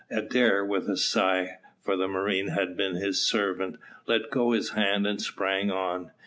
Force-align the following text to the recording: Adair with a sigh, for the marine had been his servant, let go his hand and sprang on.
Adair 0.09 0.65
with 0.65 0.89
a 0.89 0.97
sigh, 0.97 1.59
for 1.79 1.95
the 1.95 2.07
marine 2.07 2.47
had 2.47 2.75
been 2.75 2.95
his 2.95 3.21
servant, 3.21 3.75
let 4.07 4.31
go 4.31 4.51
his 4.51 4.71
hand 4.71 5.05
and 5.05 5.21
sprang 5.21 5.69
on. 5.69 6.09